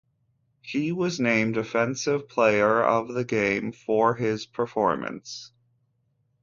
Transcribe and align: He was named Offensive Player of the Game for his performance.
He 0.63 0.91
was 0.91 1.19
named 1.19 1.57
Offensive 1.57 2.27
Player 2.27 2.81
of 2.83 3.13
the 3.13 3.23
Game 3.23 3.71
for 3.71 4.15
his 4.15 4.47
performance. 4.47 5.51